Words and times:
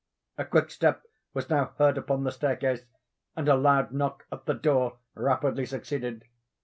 A 0.39 0.45
quick 0.45 0.71
step 0.71 1.03
was 1.35 1.47
now 1.51 1.73
heard 1.77 1.95
upon 1.95 2.23
the 2.23 2.31
staircase, 2.31 2.85
and 3.35 3.47
a 3.47 3.53
loud 3.53 3.91
knock 3.91 4.25
at 4.31 4.45
the 4.47 4.55
door 4.55 4.97
rapidly 5.13 5.67
succeeded. 5.67 6.23